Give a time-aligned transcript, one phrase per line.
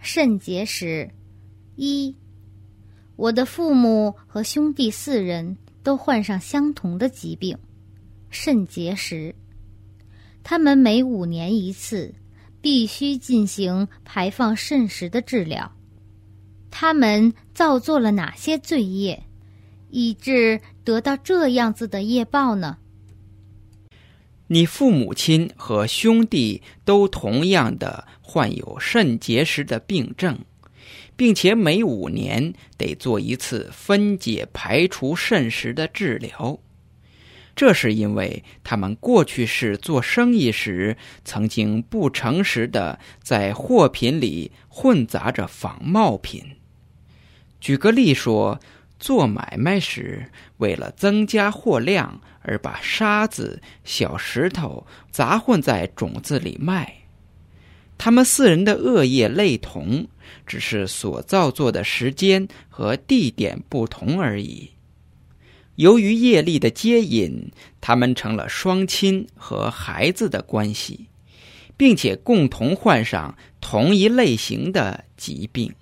[0.00, 1.08] 肾结石。
[1.76, 2.14] 一，
[3.16, 7.56] 我的父母和兄弟四人都患上相同的疾病——
[8.28, 9.34] 肾结石。
[10.42, 12.14] 他们每五年一次
[12.60, 15.70] 必须进行排放肾石的治疗。
[16.70, 19.22] 他们造作了哪些罪业，
[19.90, 22.78] 以致得到这样子的业报呢？
[24.52, 30.40] 你父母亲和兄弟都同样的患有肾结石的病症，
[31.16, 36.58] 并且每五年得做一次分解排除肾石的治疗。
[37.54, 46.42] 这是因为他们过去是做生意时曾经不诚实的在货品里混杂着仿冒品。
[47.60, 48.58] 举个例说，
[49.00, 56.94] 做买卖时为了增加货量而把沙子、小石头杂混在种子里卖。
[57.98, 60.06] 他们四人的恶业类同，
[60.46, 64.70] 只是所造作的时间和地点不同而已。
[65.76, 71.06] 由于业力的接引，他们成了双亲和孩子的关系，
[71.76, 75.72] 并且共同患上同一类型的疾病。